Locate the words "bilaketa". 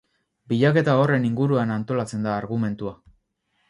0.53-0.95